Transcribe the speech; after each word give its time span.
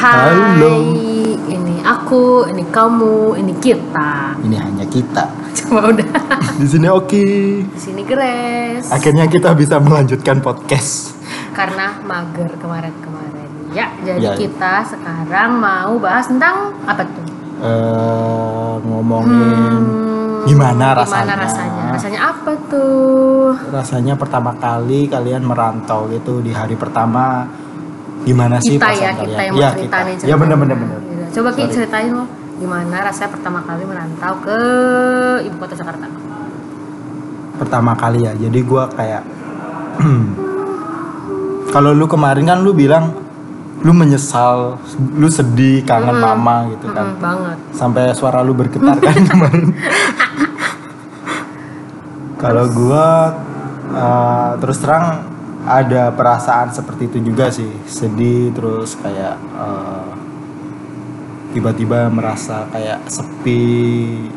Hai, 0.00 0.32
Halo. 0.56 0.96
ini 1.44 1.76
aku, 1.84 2.48
ini 2.48 2.64
kamu, 2.66 3.36
ini 3.36 3.52
kita. 3.54 4.32
Ini 4.40 4.56
hanya 4.56 4.88
kita. 4.88 5.28
Coba 5.58 5.92
udah. 5.92 6.08
Di 6.56 6.64
sini 6.64 6.88
Oki. 6.88 7.28
Di 7.68 7.76
sini 7.78 8.00
Grace. 8.02 8.88
Akhirnya 8.88 9.28
kita 9.28 9.52
bisa 9.52 9.76
melanjutkan 9.76 10.40
podcast. 10.40 11.12
Karena 11.52 12.00
mager 12.00 12.48
kemarin-kemarin. 12.56 13.48
Ya, 13.70 13.92
jadi 14.00 14.24
Ya. 14.24 14.32
kita 14.34 14.88
sekarang 14.88 15.60
mau 15.60 16.00
bahas 16.00 16.26
tentang 16.26 16.72
apa 16.82 17.04
tuh? 17.04 17.26
Eh 17.60 18.74
ngomongin 18.80 19.28
Hmm, 19.28 20.48
gimana 20.48 20.96
Gimana 20.96 20.96
rasanya? 20.96 21.34
rasanya? 21.36 21.84
Rasanya 21.92 22.20
apa 22.24 22.52
tuh? 22.66 23.52
rasanya 23.68 24.14
pertama 24.16 24.56
kali 24.56 25.04
kalian 25.06 25.44
merantau 25.44 26.08
gitu 26.08 26.40
di 26.40 26.50
hari 26.50 26.72
pertama 26.72 27.44
gimana 28.30 28.56
sih 28.62 28.78
kita 28.78 28.90
ya, 28.94 29.10
kita 29.18 29.26
kalian? 29.26 29.42
yang 29.42 29.54
mau 29.58 29.72
cerita 29.74 29.98
kita. 29.98 29.98
nih. 30.06 30.30
Ya 30.30 30.34
bener 30.38 30.56
bener 30.56 30.76
bener. 30.78 30.98
Coba 31.30 31.48
Ki 31.54 31.62
Sorry. 31.66 31.74
ceritain 31.74 32.10
lo 32.14 32.24
gimana 32.60 32.96
rasanya 33.02 33.30
pertama 33.34 33.58
kali 33.66 33.82
merantau 33.88 34.34
ke 34.44 34.58
ibu 35.46 35.56
kota 35.58 35.74
Jakarta. 35.74 36.06
Pertama 37.58 37.92
kali 37.98 38.22
ya. 38.22 38.32
Jadi 38.38 38.58
gua 38.62 38.86
kayak 38.92 39.22
kalau 41.74 41.90
lu 41.90 42.06
kemarin 42.06 42.46
kan 42.46 42.58
lu 42.62 42.70
bilang 42.70 43.10
lu 43.80 43.96
menyesal, 43.96 44.76
lu 45.16 45.24
sedih, 45.32 45.80
kangen 45.88 46.12
Mm-mm. 46.12 46.36
mama 46.36 46.68
gitu 46.68 46.92
kan. 46.92 47.16
Mm-mm, 47.16 47.24
banget. 47.24 47.56
sampai 47.72 48.12
suara 48.12 48.44
lu 48.44 48.52
bergetar 48.52 49.00
kan 49.00 49.24
kemarin. 49.32 49.72
Kalau 52.40 52.64
gua 52.72 53.36
uh, 53.92 54.50
terus 54.60 54.80
terang 54.80 55.24
ada 55.70 56.10
perasaan 56.10 56.74
seperti 56.74 57.06
itu 57.06 57.18
juga 57.30 57.46
sih, 57.54 57.70
sedih 57.86 58.50
terus 58.50 58.98
kayak 58.98 59.38
uh, 59.54 60.10
tiba-tiba 61.54 62.10
merasa 62.10 62.66
kayak 62.74 63.06
sepi, 63.06 63.62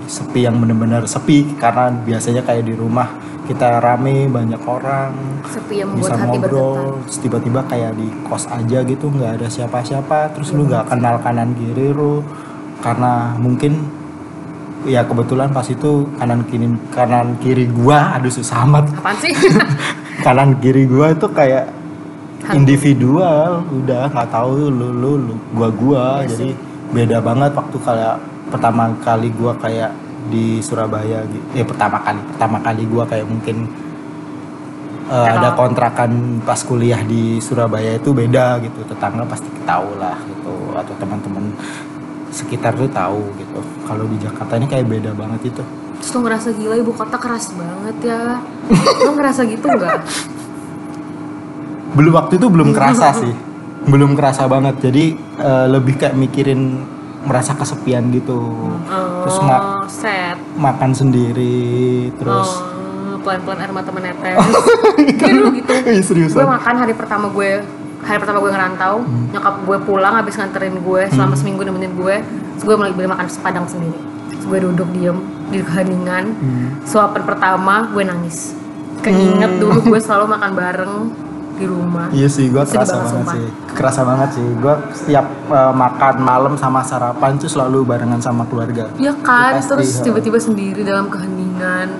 sepi 0.05 0.45
yang 0.45 0.61
benar-benar 0.61 1.09
sepi. 1.09 1.57
Karena 1.57 1.89
biasanya 1.89 2.45
kayak 2.45 2.69
di 2.69 2.77
rumah 2.77 3.09
kita 3.43 3.83
rame 3.83 4.31
banyak 4.31 4.61
orang 4.63 5.11
Sepi 5.43 5.83
yang 5.83 5.91
bisa 5.99 6.15
hati 6.15 6.39
ngobrol 6.39 7.03
tiba-tiba 7.19 7.59
kayak 7.67 7.91
di 7.99 8.07
kos 8.23 8.47
aja 8.47 8.79
gitu 8.87 9.11
nggak 9.11 9.35
ada 9.35 9.47
siapa-siapa 9.51 10.31
terus 10.31 10.55
lu 10.55 10.63
nggak 10.63 10.87
kenal 10.87 11.19
kanan 11.19 11.51
kiri 11.57 11.91
lu. 11.91 12.23
Karena 12.79 13.35
mungkin 13.35 13.83
ya 14.83 15.03
kebetulan 15.07 15.51
pas 15.51 15.67
itu 15.67 16.07
kanan 16.19 16.43
kiri 16.47 16.67
kanan 16.91 17.35
kiri 17.39 17.67
gua 17.67 18.15
aduh 18.15 18.31
susah 18.31 18.63
amat. 18.63 18.85
Apaan 18.95 19.17
sih? 19.19 19.33
kanan 20.21 20.59
kiri 20.61 20.85
gua 20.85 21.15
itu 21.15 21.25
kayak 21.31 21.73
Hantu. 22.45 22.53
individual. 22.59 23.65
Udah 23.71 24.11
nggak 24.13 24.29
tahu 24.29 24.69
lu 24.69 24.89
lu, 24.93 25.11
lu 25.17 25.35
gua 25.55 25.69
gua. 25.73 26.05
Iya 26.21 26.29
jadi 26.29 26.49
beda 26.93 27.17
banget 27.25 27.51
waktu 27.57 27.77
kayak 27.81 28.15
pertama 28.53 28.93
kali 29.01 29.33
gua 29.33 29.57
kayak 29.57 29.91
di 30.29 30.61
Surabaya 30.63 31.25
gitu 31.27 31.47
ya 31.51 31.65
pertama 31.67 31.99
kali 31.99 32.21
pertama 32.31 32.57
kali 32.63 32.83
gua 32.87 33.03
kayak 33.03 33.27
mungkin 33.27 33.67
eh, 35.11 35.27
ada 35.35 35.51
kontrakan 35.57 36.39
pas 36.47 36.61
kuliah 36.63 37.01
di 37.01 37.41
Surabaya 37.41 37.97
itu 37.97 38.13
beda 38.13 38.61
gitu. 38.61 38.85
Tetangga 38.85 39.25
pasti 39.25 39.49
tahu 39.65 39.97
lah 39.97 40.19
gitu 40.29 40.53
atau 40.77 40.93
teman-teman 41.01 41.49
sekitar 42.29 42.77
tuh 42.77 42.89
tahu 42.91 43.21
gitu. 43.41 43.59
Kalau 43.89 44.05
di 44.05 44.17
Jakarta 44.21 44.57
ini 44.61 44.67
kayak 44.69 44.85
beda 44.89 45.11
banget 45.17 45.49
itu 45.49 45.63
Terus 46.03 46.11
lo 46.13 46.19
ngerasa 46.21 46.51
gila 46.51 46.75
ibu 46.75 46.91
kota 46.91 47.15
keras 47.15 47.55
banget 47.55 47.97
ya. 48.03 48.43
Lo 48.99 49.11
ngerasa 49.13 49.47
gitu 49.47 49.63
nggak? 49.63 50.03
belum 51.93 52.11
waktu 52.11 52.35
itu 52.35 52.47
belum 52.49 52.69
kerasa 52.73 53.15
sih. 53.15 53.33
Belum 53.85 54.11
kerasa 54.11 54.43
banget. 54.45 54.81
Jadi 54.81 55.15
eh, 55.37 55.65
lebih 55.69 55.95
kayak 55.95 56.11
mikirin 56.13 56.83
merasa 57.23 57.55
kesepian 57.55 58.11
gitu. 58.11 58.51
Terus 59.23 59.37
Oh, 59.37 59.43
nggak 59.47 59.61
set. 59.87 60.35
makan 60.53 60.91
sendiri 60.91 62.11
terus 62.13 62.49
oh, 62.59 63.15
Pelan-pelan 63.23 63.55
air 63.57 63.71
mata 63.71 63.87
menetes. 63.87 64.35
Dulu 65.23 65.47
gitu. 65.55 65.71
Gue 66.33 66.43
makan 66.43 66.75
hari 66.75 66.91
pertama 66.91 67.31
gue 67.31 67.63
Hari 68.03 68.19
pertama 68.19 68.43
gue 68.43 68.51
ngerantau 68.51 68.99
Hmm. 68.99 69.31
Nyokap 69.31 69.55
gue 69.63 69.77
pulang 69.81 70.11
habis 70.13 70.35
nganterin 70.35 70.75
gue 70.75 71.07
Selama 71.07 71.31
seminggu 71.33 71.63
nemenin 71.63 71.95
gue 71.95 72.19
Terus 72.19 72.63
gue 72.65 72.75
mulai 72.75 72.91
beli 72.91 73.07
makan 73.07 73.23
padang 73.39 73.63
sendiri. 73.63 73.95
Terus 74.27 74.43
gue 74.43 74.59
duduk 74.61 74.91
diem 74.91 75.15
di 75.53 75.61
keheningan 75.61 76.25
Hmm. 76.33 76.67
Suapan 76.83 77.21
pertama 77.23 77.87
gue 77.93 78.03
nangis 78.03 78.57
Keinget 78.99 79.61
dulu 79.61 79.79
gue 79.93 79.99
selalu 80.01 80.25
makan 80.27 80.51
bareng 80.53 80.93
di 81.53 81.65
rumah 81.69 82.09
Iya 82.09 82.25
sih, 82.25 82.49
gue 82.49 82.63
kerasa 82.65 82.97
banget, 82.97 83.13
banget 83.13 83.27
sih. 83.29 83.47
Kerasa 83.77 84.01
banget 84.01 84.29
sih. 84.33 84.47
Gue 84.57 84.73
setiap 84.97 85.25
eh, 85.47 85.73
makan 85.73 86.15
malam 86.19 86.53
sama 86.57 86.81
sarapan 86.81 87.37
tuh 87.37 87.45
selalu 87.45 87.85
barengan 87.85 88.17
sama 88.17 88.41
keluarga. 88.49 88.89
Ya 88.97 89.13
kan, 89.21 89.61
Pasti, 89.61 89.69
terus 89.69 89.89
tiba-tiba 90.01 90.41
sendiri 90.41 90.81
dalam 90.81 91.13
keheningan 91.13 91.93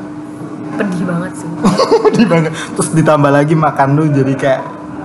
Pedih 0.73 1.05
banget 1.05 1.37
sih 1.37 1.49
Sedih 2.09 2.25
banget. 2.25 2.49
Terus 2.73 2.89
ditambah 2.97 3.29
lagi 3.29 3.53
makan 3.53 3.87
lu 3.93 4.09
jadi 4.09 4.33
kayak 4.33 4.61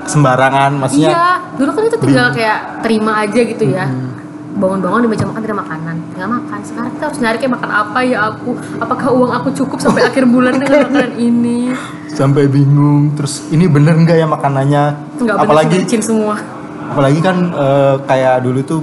sembarangan, 0.08 0.80
maksudnya. 0.80 1.12
Iya, 1.12 1.28
dulu 1.60 1.70
kan 1.76 1.82
itu 1.84 1.98
tinggal 2.00 2.28
kayak 2.32 2.58
terima 2.80 3.12
aja 3.20 3.40
gitu 3.44 3.64
ya. 3.68 3.84
Bangun-bangun 4.58 5.06
di 5.06 5.08
meja 5.08 5.22
makan 5.22 5.38
tidak 5.38 5.58
makanan, 5.62 5.94
tinggal 6.10 6.28
makan. 6.34 6.58
Sekarang 6.60 6.90
kita 6.90 7.04
harus 7.06 7.18
nyari 7.22 7.36
kayak 7.38 7.52
makan 7.54 7.70
apa 7.70 7.98
ya 8.02 8.18
aku? 8.26 8.50
Apakah 8.76 9.08
uang 9.14 9.30
aku 9.32 9.48
cukup 9.54 9.78
sampai 9.78 10.02
akhir 10.02 10.26
bulan 10.26 10.58
dengan 10.58 10.82
makanan 10.90 11.12
ini? 11.14 11.70
Sampai 12.10 12.50
bingung. 12.50 13.14
Terus 13.14 13.46
ini 13.48 13.70
bener 13.70 13.94
nggak 13.94 14.18
ya 14.18 14.26
makanannya? 14.26 14.84
Enggak 15.16 15.36
apalagi 15.38 15.78
bener 15.78 16.02
semua. 16.02 16.34
apalagi 16.88 17.20
kan 17.20 17.36
eh, 17.52 17.94
kayak 18.02 18.42
dulu 18.42 18.60
tuh 18.64 18.80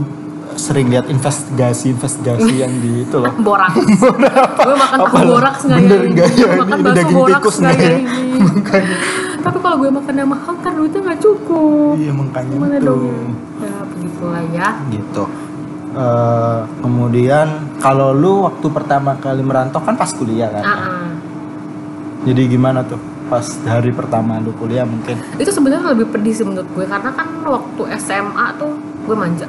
sering 0.55 0.87
lihat 0.87 1.11
investigasi-investigasi 1.11 2.53
yang 2.63 2.71
di 2.79 3.03
itu 3.03 3.17
loh. 3.19 3.33
Borak. 3.35 3.75
gue 3.75 4.75
makan 4.79 4.97
tahu 5.03 5.27
borak 5.27 5.55
nggak 5.59 5.79
ya 5.81 5.91
ini? 5.91 6.07
nggak 6.15 6.29
ya 6.31 6.47
makan 6.55 6.77
Ini 6.79 6.91
daging 6.95 7.17
borak 7.17 7.39
tikus 7.43 7.55
nggak 7.59 7.75
nggak 7.75 7.83
ya 7.83 7.99
ya? 7.99 8.97
Tapi 9.43 9.57
kalau 9.59 9.75
gue 9.77 9.89
makan 9.91 10.13
yang 10.15 10.29
mahal 10.31 10.53
kan 10.57 10.71
duitnya 10.71 11.01
nggak 11.03 11.19
cukup. 11.19 11.93
Iya 11.99 12.11
makanya 12.15 12.55
Gimana 12.55 12.75
itu. 12.79 12.87
dong? 12.87 13.27
Ya 13.59 13.75
begitulah 13.83 14.43
ya. 14.49 14.67
gitu 14.87 15.23
Eh, 15.95 16.59
kemudian 16.83 17.71
kalau 17.79 18.11
lu 18.11 18.43
waktu 18.43 18.67
pertama 18.67 19.15
kali 19.15 19.39
merantau 19.39 19.79
kan 19.79 19.95
pas 19.95 20.11
kuliah 20.11 20.51
kan? 20.51 20.63
Ah, 20.67 20.75
ah. 20.75 21.07
jadi 22.27 22.51
gimana 22.51 22.83
tuh 22.83 22.99
pas 23.31 23.47
hari 23.63 23.95
pertama 23.95 24.35
lu 24.43 24.51
kuliah 24.59 24.83
mungkin? 24.83 25.15
Itu 25.39 25.55
sebenarnya 25.55 25.95
lebih 25.95 26.11
pedih 26.11 26.35
sih 26.35 26.43
menurut 26.43 26.67
gue 26.75 26.83
karena 26.83 27.15
kan 27.15 27.27
waktu 27.47 27.95
SMA 27.95 28.59
tuh 28.59 28.75
gue 29.07 29.15
manja. 29.15 29.47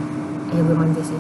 Iya 0.55 0.63
gue 0.63 0.77
manja 0.79 1.03
sih. 1.03 1.19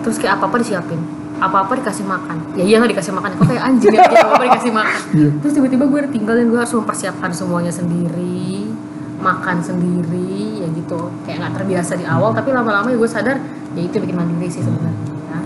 Terus 0.00 0.16
kayak 0.16 0.40
apa 0.40 0.48
apa 0.48 0.56
disiapin. 0.56 1.04
Apa 1.36 1.68
apa 1.68 1.72
dikasih 1.76 2.08
makan. 2.08 2.36
Ya 2.56 2.64
iya 2.64 2.80
nggak 2.80 2.96
dikasih 2.96 3.12
makan 3.12 3.30
kok 3.36 3.44
kayak 3.52 3.60
anjing 3.60 3.92
ya? 3.92 4.08
Apa 4.08 4.40
apa 4.40 4.44
dikasih 4.48 4.72
makan. 4.72 5.00
Iya. 5.20 5.30
terus 5.44 5.52
tiba-tiba 5.52 5.84
gue 5.84 6.00
ditinggalin 6.08 6.48
gue 6.48 6.60
harus 6.64 6.72
mempersiapkan 6.72 7.28
semuanya 7.28 7.68
sendiri 7.68 8.72
makan 9.20 9.60
sendiri 9.60 10.64
ya 10.64 10.68
gitu. 10.72 11.12
Kayak 11.28 11.44
nggak 11.44 11.54
terbiasa 11.60 11.92
di 12.00 12.08
awal 12.08 12.32
tapi 12.32 12.56
lama-lama 12.56 12.88
ya 12.88 12.96
gue 12.96 13.10
sadar 13.12 13.36
ya 13.76 13.82
itu 13.84 13.96
bikin 14.00 14.16
mandiri 14.16 14.48
sih 14.48 14.64
sebenarnya 14.64 14.92
ya. 15.28 15.38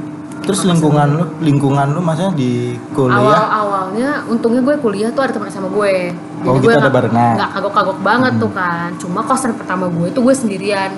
terus 0.47 0.61
lingkungan 0.65 1.09
lu 1.19 1.25
lingkungan 1.43 1.87
lu 1.91 2.01
maksudnya 2.01 2.33
di 2.39 2.79
kuliah 2.95 3.19
Awal-awalnya 3.19 4.09
untungnya 4.31 4.63
gue 4.63 4.77
kuliah 4.79 5.11
tuh 5.11 5.27
ada 5.27 5.33
teman 5.35 5.51
sama 5.51 5.69
gue. 5.69 6.15
Oh, 6.47 6.57
gitu 6.57 6.71
gue 6.71 6.73
ada 6.73 6.89
barengan. 6.89 7.37
nggak 7.37 7.51
kagok-kagok 7.59 7.99
banget 8.01 8.33
tuh 8.41 8.51
kan. 8.55 8.89
Cuma 8.97 9.21
kosan 9.27 9.53
pertama 9.59 9.91
gue 9.91 10.07
itu 10.09 10.21
gue 10.23 10.35
sendirian. 10.35 10.95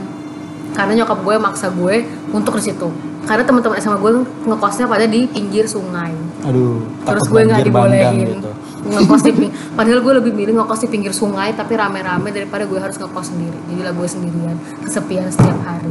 Karena 0.73 1.03
nyokap 1.03 1.19
gue 1.25 1.35
maksa 1.41 1.73
gue 1.75 2.07
untuk 2.31 2.57
di 2.61 2.71
situ. 2.71 2.89
Karena 3.27 3.43
teman-teman 3.43 3.83
sama 3.83 3.99
gue 3.99 4.13
ngekosnya 4.47 4.87
pada 4.87 5.05
di 5.09 5.27
pinggir 5.27 5.67
sungai. 5.67 6.15
aduh 6.47 6.85
Terus 7.03 7.27
gue 7.27 7.41
nggak 7.43 7.61
dibolehin 7.67 8.39
gitu 8.39 8.53
ngekos 8.83 9.23
di 9.23 9.33
padahal 9.79 10.03
gue 10.03 10.13
lebih 10.19 10.33
milih 10.35 10.59
ngekos 10.59 10.81
di 10.83 10.89
pinggir 10.91 11.15
sungai 11.15 11.55
tapi 11.55 11.79
rame-rame 11.79 12.35
daripada 12.35 12.67
gue 12.67 12.79
harus 12.79 12.99
ngekos 12.99 13.27
sendiri. 13.31 13.59
Jadilah 13.71 13.93
gue 13.95 14.09
sendirian, 14.11 14.57
kesepian 14.83 15.31
setiap 15.31 15.59
hari. 15.63 15.87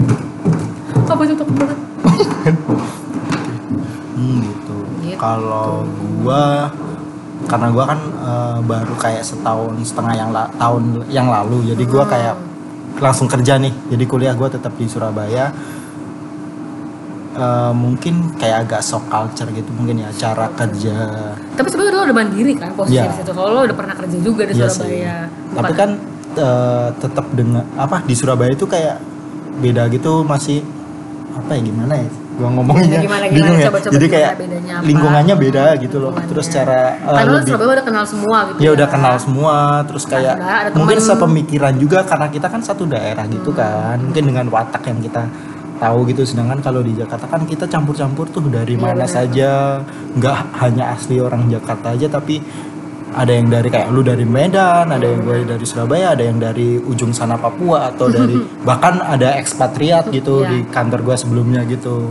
Apa 1.11 1.21
itu 1.21 1.35
takut 1.35 1.55
banget? 1.57 1.77
gitu 4.21 4.77
Gitu. 5.01 5.17
kalau 5.17 5.81
gua 6.17 6.69
karena 7.43 7.67
gua 7.69 7.85
kan 7.87 7.99
eh, 8.01 8.57
baru 8.61 8.93
kayak 8.95 9.23
setahun 9.23 9.73
setengah 9.83 10.13
yang 10.15 10.29
la- 10.29 10.51
tahun 10.55 10.83
yang 11.07 11.27
lalu 11.27 11.71
jadi 11.71 11.83
gua 11.85 12.03
Hmm. 12.03 12.11
kayak 12.11 12.35
langsung 12.97 13.25
kerja 13.25 13.57
nih 13.57 13.73
jadi 13.87 14.03
kuliah 14.05 14.33
gua 14.33 14.47
tetap 14.47 14.73
di 14.73 14.85
Surabaya 14.85 15.51
Eh, 17.31 17.71
mungkin 17.73 18.35
kayak 18.35 18.67
agak 18.67 18.81
sok 18.83 19.07
culture 19.07 19.47
gitu 19.49 19.71
mungkin 19.71 20.03
ya 20.03 20.11
cara 20.11 20.51
kerja 20.51 21.31
Tapi 21.55 21.63
sebenarnya 21.65 21.95
lo 21.95 22.03
udah 22.03 22.17
mandiri 22.17 22.51
kan 22.53 22.75
posisi 22.75 22.99
Iya. 22.99 23.07
di 23.07 23.15
situ. 23.15 23.31
Soalnya 23.31 23.55
lo 23.55 23.61
udah 23.63 23.77
pernah 23.79 23.95
kerja 23.95 24.17
juga 24.19 24.43
di 24.43 24.51
Iya 24.51 24.67
Surabaya. 24.67 25.15
sih. 25.31 25.55
Tapi 25.55 25.71
kan 25.73 25.89
eh, 26.33 26.87
tetap 26.93 27.25
dengan 27.31 27.63
apa 27.75 28.03
di 28.03 28.13
Surabaya 28.13 28.51
itu 28.51 28.63
kayak 28.65 28.99
beda 29.57 29.87
gitu 29.87 30.27
masih 30.27 30.59
apa 31.33 31.51
ya 31.51 31.61
gimana 31.61 31.93
ya? 31.95 32.07
Gua 32.31 32.49
ngomongnya 32.49 32.99
Gimana, 32.99 33.25
gimana? 33.25 33.25
bingung 33.29 33.57
ya. 33.57 33.65
Coba-coba 33.67 33.91
Jadi 33.91 34.05
gimana 34.05 34.15
kayak 34.17 34.33
bedanya 34.35 34.73
apa? 34.73 34.85
lingkungannya 34.85 35.35
beda 35.35 35.63
gitu 35.77 35.95
loh. 35.97 36.09
Lingkungannya. 36.09 36.31
Terus 36.31 36.47
cara 36.47 36.81
Karena 36.97 37.21
di 37.21 37.51
lebih 37.51 37.67
udah 37.67 37.83
kenal 37.83 38.05
semua 38.05 38.37
gitu. 38.47 38.59
ya 38.59 38.69
udah 38.71 38.87
kenal 38.87 39.15
semua 39.15 39.55
terus 39.83 40.03
kayak 40.05 40.35
Ada- 40.35 40.57
ada 40.63 40.69
mungkin 40.73 40.97
temen. 40.97 41.09
sepemikiran 41.09 41.73
juga 41.75 41.99
karena 42.01 42.27
kita 42.27 42.47
kan 42.47 42.61
satu 42.61 42.83
daerah 42.85 43.25
gitu 43.25 43.49
Hmm. 43.49 43.59
kan 43.59 43.97
mungkin 44.01 44.23
dengan 44.25 44.45
watak 44.47 44.83
yang 44.85 44.99
kita 44.99 45.23
tahu 45.77 46.05
gitu 46.05 46.21
sedangkan 46.23 46.61
kalau 46.61 46.79
di 46.79 46.93
Jakarta 46.93 47.25
kan 47.25 47.41
kita 47.43 47.65
campur-campur 47.65 48.29
tuh 48.29 48.45
dari 48.45 48.73
Iya, 48.73 48.81
mana 48.83 49.01
benar. 49.01 49.09
saja 49.11 49.49
nggak 50.13 50.37
hanya 50.59 50.93
asli 50.93 51.17
orang 51.17 51.49
Jakarta 51.49 51.91
aja 51.91 52.05
tapi 52.07 52.37
ada 53.11 53.27
yang 53.27 53.47
dari 53.47 53.67
kayak 53.67 53.91
lu 53.91 54.01
dari 54.01 54.23
Medan 54.23 54.87
ada 54.87 55.03
yang 55.03 55.19
gue 55.19 55.43
dari 55.43 55.65
Surabaya 55.65 56.15
ada 56.15 56.23
yang 56.23 56.39
dari 56.39 56.79
ujung 56.79 57.11
sana 57.11 57.35
Papua 57.35 57.91
atau 57.91 58.07
dari 58.15 58.35
bahkan 58.63 58.99
ada 58.99 59.35
ekspatriat 59.35 60.07
gitu 60.09 60.41
Iya. 60.41 60.49
di 60.49 60.57
kantor 60.67 61.03
gue 61.03 61.15
sebelumnya 61.15 61.61
gitu 61.65 62.07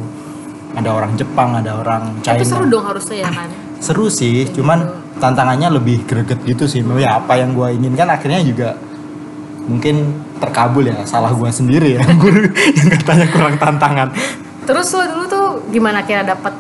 ada 0.70 0.92
orang 0.92 1.16
Jepang 1.16 1.56
ada 1.56 1.80
orang 1.80 2.20
China 2.20 2.36
Tapi 2.36 2.44
seru 2.44 2.64
dong 2.64 2.84
harusnya 2.84 3.16
ya 3.24 3.30
kan. 3.30 3.48
seru 3.80 4.06
sih 4.06 4.44
Kayak 4.44 4.54
cuman 4.54 4.78
gitu. 4.78 5.18
tantangannya 5.18 5.68
lebih 5.72 5.98
greget 6.04 6.40
gitu 6.44 6.64
sih 6.64 6.84
ya 6.96 7.16
apa 7.16 7.32
yang 7.34 7.56
gue 7.56 7.68
inginkan 7.74 8.06
akhirnya 8.06 8.40
juga 8.40 8.76
mungkin 9.64 9.96
terkabul 10.36 10.84
ya 10.84 11.00
salah 11.04 11.30
gue 11.30 11.48
sendiri 11.48 11.96
ya 11.96 12.02
yang 12.78 12.88
katanya 12.92 13.26
kurang 13.28 13.56
tantangan 13.56 14.08
Terus 14.60 14.86
lo 14.92 15.02
dulu 15.02 15.24
tuh 15.26 15.46
gimana 15.68 16.04
kira 16.04 16.22
dapet 16.22 16.52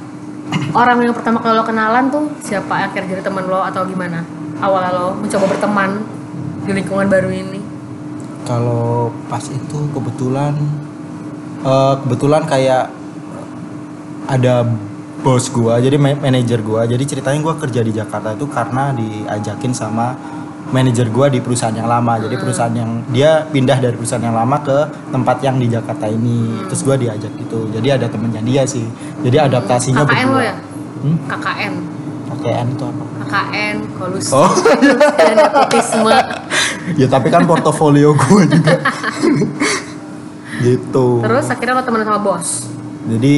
orang 0.74 0.96
yang 1.02 1.14
pertama 1.16 1.38
kali 1.40 1.54
lo 1.56 1.64
kenalan 1.64 2.04
tuh 2.10 2.24
siapa 2.40 2.86
akhir 2.86 3.06
jadi 3.06 3.22
teman 3.22 3.46
lo 3.46 3.60
atau 3.62 3.82
gimana? 3.86 4.22
Awal 4.60 4.84
lo 4.92 5.08
mencoba 5.16 5.46
berteman 5.48 6.04
di 6.62 6.70
lingkungan 6.72 7.08
baru 7.08 7.30
ini. 7.32 7.60
kalau 8.40 9.12
pas 9.28 9.44
itu 9.46 9.78
kebetulan 9.94 10.56
eh, 11.62 11.94
kebetulan 12.02 12.42
kayak 12.48 12.90
ada 14.26 14.64
bos 15.20 15.52
gua 15.52 15.76
jadi 15.78 16.00
ma- 16.00 16.16
manajer 16.16 16.64
gua 16.64 16.88
jadi 16.88 17.02
ceritanya 17.04 17.40
gua 17.44 17.54
kerja 17.60 17.80
di 17.84 17.92
Jakarta 17.92 18.32
itu 18.32 18.48
karena 18.48 18.96
diajakin 18.96 19.72
sama 19.76 20.16
manajer 20.70 21.06
gua 21.08 21.26
di 21.26 21.38
perusahaan 21.38 21.72
yang 21.72 21.86
lama 21.86 22.18
jadi 22.18 22.32
Hmm. 22.32 22.42
perusahaan 22.42 22.70
yang 22.72 22.90
dia 23.08 23.30
pindah 23.44 23.76
dari 23.76 23.92
perusahaan 23.92 24.22
yang 24.22 24.32
lama 24.32 24.56
ke 24.58 24.78
tempat 25.08 25.36
yang 25.40 25.56
di 25.56 25.66
Jakarta 25.66 26.04
Hmm. 26.04 26.16
ini 26.16 26.36
terus 26.64 26.80
gua 26.80 26.94
diajak 26.94 27.32
gitu 27.32 27.68
jadi 27.70 27.96
ada 27.96 28.06
temennya 28.06 28.40
dia 28.40 28.62
sih 28.64 28.86
jadi 29.20 29.46
adaptasinya 29.46 30.02
KKN 30.02 30.14
lo 30.24 30.32
berdua. 30.32 30.42
ya? 30.42 30.54
hmm? 31.00 31.16
KKN. 31.26 31.74
KKN 32.30 32.66
itu 32.68 32.84
apa 32.84 33.02
KKN, 33.20 33.76
kolusi, 33.94 34.30
Oh. 34.32 34.50
dan 35.12 35.34
nepotisme. 35.36 36.14
ya 37.00 37.06
tapi 37.06 37.28
kan 37.28 37.42
portofolio 37.44 38.10
gua 38.12 38.42
juga 38.44 38.74
gitu 40.60 41.06
Terus 41.20 41.46
akhirnya 41.46 41.74
lo 41.74 41.82
temenan 41.82 42.06
sama 42.06 42.20
bos. 42.20 42.48
jadi 43.02 43.34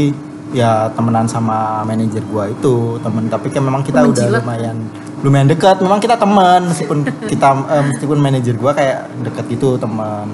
ya 0.53 0.71
temenan 0.93 1.25
sama 1.25 1.59
manajer 1.83 2.21
gua 2.27 2.45
itu 2.47 2.75
temen 2.99 3.25
tapi 3.27 3.49
kan 3.49 3.63
memang 3.63 3.81
kita 3.81 4.01
Oh, 4.01 4.11
udah 4.11 4.21
menjilat. 4.21 4.43
lumayan 4.43 4.77
lumayan 5.23 5.47
dekat 5.47 5.79
memang 5.79 6.03
kita 6.03 6.19
teman 6.19 6.67
meskipun 6.67 7.07
kita 7.31 7.49
eh, 7.71 7.85
meskipun 7.95 8.19
manajer 8.19 8.59
gua 8.59 8.75
kayak 8.75 9.07
deket 9.23 9.45
gitu 9.55 9.79
teman 9.79 10.27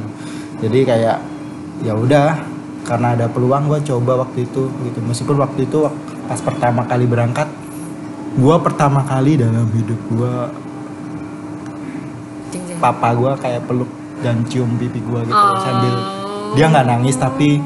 jadi 0.64 0.78
kayak 0.88 1.16
ya 1.84 1.92
udah 1.92 2.40
karena 2.88 3.12
ada 3.12 3.28
peluang 3.28 3.68
gua 3.68 3.78
coba 3.84 4.24
waktu 4.24 4.48
itu 4.48 4.72
gitu 4.88 4.98
meskipun 5.04 5.36
waktu 5.36 5.68
itu 5.68 5.84
pas 6.24 6.40
pertama 6.40 6.88
kali 6.88 7.04
berangkat 7.04 7.48
gua 8.40 8.56
pertama 8.64 9.04
kali 9.04 9.36
dalam 9.36 9.68
hidup 9.76 10.00
jeng. 12.48 12.80
papa 12.80 13.12
gua 13.12 13.36
kayak 13.36 13.68
peluk 13.68 13.92
dan 14.24 14.40
cium 14.48 14.72
pipi 14.80 15.04
gua 15.04 15.20
gitu 15.20 15.36
Oh. 15.36 15.60
sambil 15.60 15.94
dia 16.56 16.64
nggak 16.64 16.86
nangis 16.88 17.20
tapi 17.20 17.60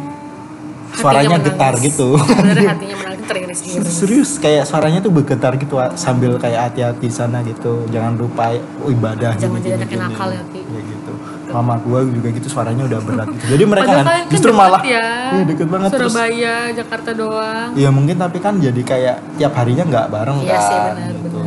suaranya 0.92 1.36
getar 1.38 1.74
gitu 1.78 2.14
Sebenarnya 2.14 2.68
hatinya 2.70 2.96
menangis 2.96 3.24
teriris-iris. 3.24 3.88
serius 3.90 4.30
kayak 4.36 4.64
suaranya 4.64 5.00
tuh 5.00 5.10
bergetar 5.10 5.56
gitu 5.56 5.76
Wak. 5.76 5.96
sambil 5.96 6.36
kayak 6.36 6.68
hati-hati 6.68 7.08
sana 7.08 7.40
gitu 7.42 7.88
jangan 7.88 8.14
lupa 8.14 8.52
oh, 8.78 8.88
ibadah 8.88 9.32
Jangan 9.34 9.58
jadi 9.58 9.76
anak 9.76 9.88
yang 9.88 10.02
nakal 10.06 10.28
ya. 10.30 10.42
Kayak 10.44 10.84
gitu 10.84 11.12
mama 11.48 11.76
gua 11.78 12.00
juga 12.02 12.32
gitu 12.32 12.48
suaranya 12.48 12.88
udah 12.88 13.00
berat 13.02 13.28
gitu. 13.28 13.44
jadi 13.46 13.64
mereka 13.68 13.92
kan 13.92 14.04
kan 14.04 14.24
justru 14.26 14.50
deket 14.50 14.62
malah 14.64 14.80
ya. 14.80 15.04
iya 15.36 15.42
deket 15.44 15.68
banget 15.68 15.90
terus 15.92 16.12
Surabaya, 16.12 16.56
Jakarta 16.72 17.10
doang. 17.12 17.68
ya 17.76 17.88
mungkin 17.92 18.16
tapi 18.16 18.38
kan 18.40 18.54
jadi 18.56 18.80
kayak 18.80 19.16
tiap 19.36 19.52
harinya 19.52 19.84
nggak 19.84 20.06
bareng 20.08 20.38
Iya 20.40 20.48
kan 20.48 20.64
sih, 20.64 20.78
benar, 20.80 21.10
gitu. 21.12 21.40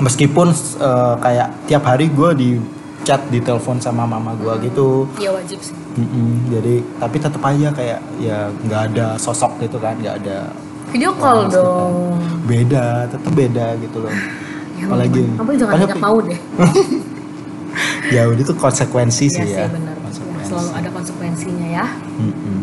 meskipun 0.00 0.48
eh, 0.80 1.14
kayak 1.16 1.48
tiap 1.64 1.82
hari 1.82 2.06
gua 2.08 2.32
di 2.32 2.60
chat 3.10 3.26
di 3.26 3.42
telepon 3.42 3.82
sama 3.82 4.06
mama 4.06 4.38
gua 4.38 4.54
gitu 4.56 5.02
Iya 5.18 5.34
wajib 5.34 5.58
sih. 5.58 5.74
Mm-mm, 5.98 6.46
jadi 6.46 6.74
tapi 6.96 7.18
tetap 7.18 7.42
aja 7.42 7.74
kayak 7.74 7.98
ya 8.22 8.46
nggak 8.62 8.82
ada 8.88 9.18
sosok 9.18 9.58
gitu 9.58 9.82
kan 9.82 9.98
nggak 9.98 10.22
ada 10.22 10.46
Video 10.90 11.10
call 11.18 11.50
dong. 11.50 12.14
beda 12.46 13.10
tetap 13.10 13.32
beda 13.34 13.74
gitu 13.78 13.98
loh 13.98 14.14
Ya, 14.80 14.88
apalagi 14.88 15.26
Kamu 15.36 15.50
jangan 15.58 15.72
banyak 15.76 15.98
mau 15.98 16.16
deh. 16.22 16.40
ya 18.14 18.24
udah 18.24 18.40
itu 18.40 18.54
konsekuensi 18.54 19.26
sih 19.28 19.42
Iya 19.42 19.50
ya 19.50 19.64
sih 19.66 19.74
benar. 19.74 19.94
Konsekuensi. 20.00 20.46
Selalu 20.46 20.70
ada 20.72 20.88
konsekuensinya 20.88 21.66
ya. 21.68 21.86
Mm-mm. 22.16 22.58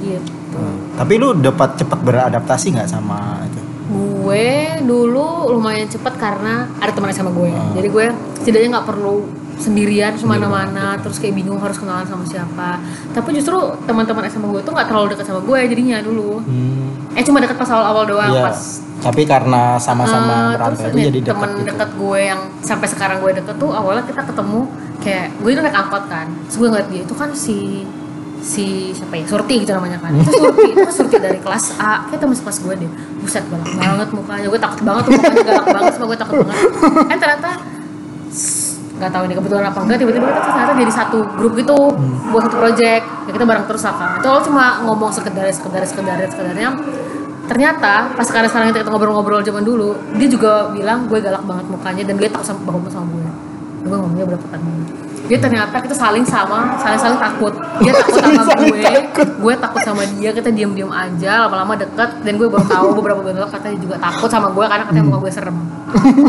Gitu. 0.00 0.32
Hmm. 0.52 0.78
tapi 0.94 1.16
lu 1.16 1.32
dapat 1.34 1.76
cepat 1.76 1.98
beradaptasi 2.00 2.72
nggak 2.72 2.86
sama 2.86 3.40
itu 3.44 3.60
Gue 3.84 4.48
dulu 4.80 5.52
lumayan 5.52 5.84
cepet 5.84 6.16
karena 6.16 6.68
ada 6.76 6.88
teman 6.88 7.12
sama 7.12 7.28
gue. 7.30 7.52
Ah. 7.52 7.68
Jadi 7.76 7.88
gue 7.88 8.06
setidaknya 8.40 8.80
nggak 8.80 8.88
perlu 8.88 9.43
sendirian 9.64 10.12
ke 10.12 10.26
mana-mana 10.28 11.00
terus 11.00 11.16
kayak 11.16 11.40
bingung 11.40 11.56
harus 11.56 11.80
kenalan 11.80 12.04
sama 12.04 12.28
siapa. 12.28 12.78
Tapi 13.16 13.28
justru 13.40 13.56
teman-teman 13.88 14.28
SMA 14.28 14.48
gue 14.52 14.60
tuh 14.60 14.72
nggak 14.76 14.88
terlalu 14.92 15.16
dekat 15.16 15.26
sama 15.32 15.40
gue 15.40 15.58
jadinya 15.72 15.98
dulu. 16.04 16.44
Hmm, 16.44 17.16
eh 17.16 17.24
cuma 17.24 17.40
deket 17.40 17.56
pas 17.56 17.70
awal-awal 17.72 18.04
doang 18.04 18.32
iya. 18.34 18.44
pas 18.52 18.58
tapi 19.04 19.22
karena 19.28 19.76
sama-sama 19.76 20.56
merantau 20.56 20.80
terus 20.80 20.96
itu 20.96 20.98
jadi 21.12 21.20
dekat 21.20 21.36
temen 21.36 21.50
gitu. 21.52 21.68
deket 21.68 21.90
gue 22.00 22.20
yang 22.24 22.40
sampai 22.64 22.88
sekarang 22.88 23.20
gue 23.20 23.32
deket 23.36 23.56
tuh 23.60 23.68
awalnya 23.68 24.04
kita 24.08 24.24
ketemu 24.24 24.60
kayak 25.04 25.26
gue 25.44 25.50
itu 25.52 25.60
naik 25.60 25.76
angkot 25.76 26.04
kan. 26.08 26.26
Terus 26.48 26.56
gue 26.56 26.68
ngeliat 26.72 26.88
dia 26.88 27.00
itu 27.04 27.14
kan 27.14 27.30
si 27.36 27.84
si 28.40 28.96
siapa 28.96 29.20
ya? 29.20 29.24
Surti 29.28 29.54
gitu 29.60 29.76
namanya 29.76 30.00
kan. 30.00 30.16
Itu 30.16 30.32
Surti 30.32 30.62
itu 30.72 30.80
kan 30.80 30.94
Surti 30.96 31.16
dari 31.20 31.36
kelas 31.36 31.76
A. 31.76 32.08
Kayak 32.08 32.20
temen 32.24 32.36
kelas 32.40 32.58
gue 32.64 32.74
deh 32.80 32.90
buset 33.20 33.44
galak 33.52 33.72
banget 33.76 34.08
mukanya. 34.16 34.46
Gue 34.48 34.60
takut 34.60 34.80
banget 34.80 35.02
tuh 35.04 35.12
mukanya 35.12 35.44
galak 35.44 35.66
banget 35.68 35.92
sama 35.92 36.04
gue 36.08 36.18
takut 36.24 36.36
banget. 36.48 36.68
Kan 37.12 37.18
ternyata 37.20 37.50
nggak 38.94 39.10
tahu 39.10 39.22
ini 39.26 39.34
kebetulan 39.34 39.64
apa 39.66 39.78
enggak 39.82 39.98
tiba-tiba 39.98 40.26
kita 40.30 40.40
ternyata 40.54 40.72
jadi 40.78 40.92
satu 40.94 41.18
grup 41.34 41.52
gitu 41.58 41.78
buat 42.30 42.42
satu 42.46 42.56
project 42.62 43.02
ya 43.26 43.30
kita 43.34 43.44
bareng 43.44 43.66
terus 43.66 43.82
kan 43.82 44.22
itu 44.22 44.26
awal 44.30 44.42
cuma 44.46 44.64
ngomong 44.86 45.10
sekedar 45.10 45.46
sekedar 45.50 45.82
sekedar 45.82 46.18
sekedarnya. 46.30 46.70
Ternyata 47.44 48.16
pas 48.16 48.24
sekarang 48.24 48.48
sekarang 48.48 48.72
kita 48.72 48.88
ngobrol-ngobrol 48.88 49.44
zaman 49.44 49.60
dulu 49.60 49.92
dia 50.16 50.28
juga 50.32 50.72
bilang 50.72 51.04
gue 51.04 51.20
galak 51.20 51.44
banget 51.44 51.66
mukanya 51.68 52.02
dan 52.08 52.14
dia 52.16 52.30
takut 52.32 52.46
sama 52.48 52.60
banget 52.64 52.92
sama 52.96 53.06
gue. 53.12 53.24
Gue 53.84 53.96
ngomongnya 54.00 54.24
berapa 54.24 54.46
kan 54.48 54.60
dia 55.24 55.40
ternyata 55.40 55.76
kita 55.80 55.96
saling 55.96 56.24
sama 56.24 56.76
saling 56.80 57.00
saling 57.00 57.20
takut. 57.20 57.52
Dia 57.84 57.92
takut 57.92 58.16
sama 58.16 58.44
gue. 58.64 58.92
gue 59.44 59.54
takut 59.60 59.82
sama 59.84 60.02
dia 60.16 60.30
kita 60.32 60.48
diam-diam 60.48 60.88
aja 60.88 61.44
lama-lama 61.44 61.76
deket 61.76 62.24
dan 62.24 62.32
gue 62.40 62.48
baru 62.48 62.64
tahu 62.64 62.86
beberapa 62.96 63.20
bulan 63.20 63.44
lalu 63.44 63.50
katanya 63.52 63.76
juga 63.76 63.96
takut 64.00 64.30
sama 64.32 64.48
gue 64.48 64.64
karena 64.64 64.84
katanya 64.88 65.04
muka 65.04 65.18
gue 65.28 65.32
serem 65.32 65.56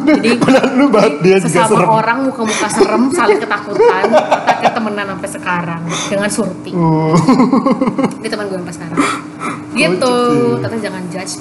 jadi 0.05 0.29
lu 0.79 0.85
banget 0.93 1.13
dia 1.25 1.37
juga 1.41 1.49
sesama 1.49 1.69
serem. 1.73 1.89
orang 1.89 2.17
muka-muka 2.29 2.67
serem 2.69 3.03
saling 3.17 3.39
ketakutan 3.41 4.03
kita 4.05 4.45
akhirnya 4.45 4.71
temenan 4.71 5.05
sampai 5.15 5.29
sekarang 5.29 5.81
dengan 6.09 6.29
surti. 6.29 6.71
Uh. 6.73 7.13
dia 8.21 8.29
teman 8.29 8.45
gue 8.49 8.57
sampai 8.61 8.75
sekarang. 8.75 8.97
Gitu. 9.75 10.15
Tapi 10.63 10.75
jangan 10.79 11.03
judge 11.11 11.33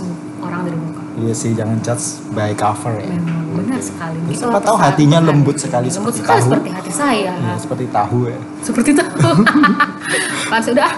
orang 0.43 0.61
dari 0.66 0.76
muka. 0.76 1.02
Iya 1.14 1.35
sih 1.35 1.50
jangan 1.54 1.78
judge 1.81 2.07
by 2.35 2.52
cover 2.59 2.99
ya. 2.99 3.07
Memang 3.07 3.47
benar 3.54 3.81
sekali. 3.81 4.19
Ya, 4.19 4.28
Gitu 4.35 4.45
siapa 4.45 4.61
tahu 4.61 4.76
hatinya 4.76 5.19
lembut 5.23 5.57
sekali 5.57 5.87
lembut 5.87 6.11
seperti 6.11 6.19
sekali 6.21 6.38
tahu. 6.40 6.47
seperti 6.50 6.69
hati 6.75 6.93
saya. 6.93 7.33
Iya, 7.38 7.54
seperti 7.57 7.85
tahu 7.88 8.19
ya. 8.28 8.38
Seperti 8.61 8.88
itu 8.93 9.02
kan 10.50 10.61
sudah 10.69 10.90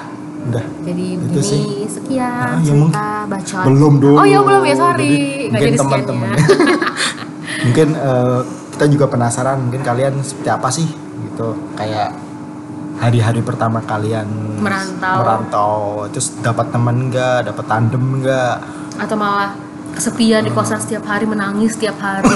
udah. 0.46 0.64
Jadi 0.82 1.06
Itu 1.18 1.40
sih. 1.40 1.62
sekian 1.86 2.22
Ah, 2.22 2.56
ya 2.56 2.64
cerita 2.64 2.76
mungkin- 2.76 3.28
bacot 3.28 3.64
belum 3.66 3.94
dulu 3.96 4.16
oh 4.16 4.24
ya 4.24 4.38
belum 4.40 4.62
ya 4.62 4.74
sorry. 4.74 5.04
Jadi, 5.04 5.18
nggak 5.18 5.50
mungkin 5.50 5.66
jadi 5.66 5.78
teman-teman 5.78 6.28
sekiannya 6.30 6.76
mungkin 7.64 7.88
eh, 7.92 8.40
kita 8.70 8.84
juga 8.86 9.06
penasaran 9.06 9.56
mungkin 9.58 9.82
kalian 9.82 10.14
seperti 10.20 10.48
apa 10.48 10.68
sih 10.68 10.88
gitu. 11.24 11.48
Kayak 11.74 12.12
hari-hari 12.96 13.40
pertama 13.40 13.80
kalian 13.80 14.24
Merantau. 14.56 15.16
merantau 15.18 15.74
terus 16.08 16.32
dapat 16.38 16.70
teman 16.70 17.08
nggak 17.08 17.46
dapat 17.46 17.64
tandem 17.66 18.04
nggak? 18.20 18.56
Atau 18.96 19.16
malah 19.16 19.52
kesepian 19.96 20.44
di 20.44 20.52
kosan 20.52 20.76
setiap 20.76 21.08
hari 21.08 21.24
menangis 21.24 21.74
setiap 21.74 21.96
hari. 21.98 22.28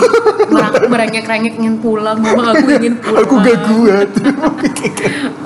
Merang- 0.51 0.89
merengek-rengek 0.89 1.61
ingin 1.61 1.79
pulang 1.79 2.19
mama 2.19 2.57
aku 2.57 2.67
ingin 2.81 2.97
pulang. 2.99 3.23
aku 3.23 3.35
gak 3.45 3.59
kuat. 3.69 4.09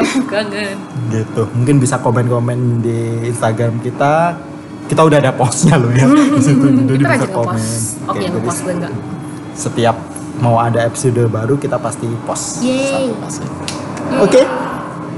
Aku 0.00 0.18
kangen. 0.30 0.76
Gitu. 1.11 1.42
Mungkin 1.52 1.76
bisa 1.83 1.99
komen-komen 1.99 2.80
di 2.80 3.28
Instagram 3.28 3.83
kita. 3.83 4.38
Kita 4.87 5.00
udah 5.02 5.18
ada 5.18 5.33
postnya 5.35 5.76
loh 5.76 5.90
ya. 5.90 6.06
Di 6.06 6.40
situ. 6.40 6.66
Jadi 6.71 7.02
kita 7.02 7.14
bisa 7.18 7.28
komen. 7.35 7.61
Oke 8.09 8.23
jadi 8.23 8.33
ngepost 8.33 8.61
gue 8.62 8.75
enggak 8.78 8.94
setiap 9.54 9.97
mau 10.42 10.59
ada 10.59 10.83
episode 10.83 11.30
baru 11.30 11.54
kita 11.54 11.78
pasti 11.78 12.11
post 12.26 12.61
Yeay. 12.61 13.14
oke. 14.18 14.42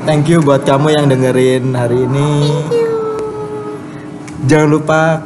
Thank 0.07 0.31
you 0.31 0.39
buat 0.39 0.63
kamu 0.63 0.95
yang 0.95 1.11
dengerin 1.11 1.75
hari 1.75 2.07
ini. 2.07 2.31
Jangan 4.47 4.69
lupa 4.71 5.19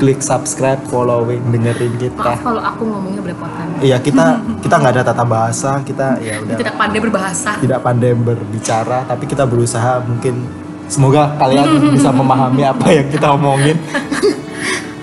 klik 0.00 0.24
subscribe 0.24 0.80
following 0.88 1.44
dengerin 1.52 1.92
kita. 2.00 2.16
Maaf 2.16 2.40
kalau 2.40 2.62
aku 2.64 2.82
ngomongnya 2.88 3.20
belepotan. 3.20 3.68
Iya 3.84 4.00
kita 4.00 4.40
kita 4.64 4.74
nggak 4.80 4.92
ada 4.96 5.04
tata 5.04 5.24
bahasa 5.28 5.84
kita 5.84 6.16
ya 6.24 6.40
udah. 6.40 6.56
Tidak 6.56 6.74
pandai 6.80 7.00
berbahasa. 7.04 7.60
Tidak 7.60 7.80
pandai 7.84 8.16
berbicara 8.16 9.04
tapi 9.04 9.28
kita 9.28 9.44
berusaha 9.44 10.00
mungkin. 10.00 10.48
Semoga 10.88 11.36
kalian 11.38 11.68
bisa 11.94 12.10
memahami 12.10 12.64
apa 12.64 12.86
yang 12.90 13.06
kita 13.12 13.36
omongin. 13.36 13.76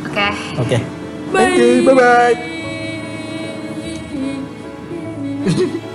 Oke. 0.03 0.27
oke. 0.59 0.79
Thank 1.31 1.59
you 1.61 1.85
bye 1.85 1.93
bye 1.93 2.35